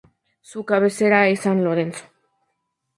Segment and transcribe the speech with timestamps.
[0.41, 2.05] Su cabecera es San Lorenzo.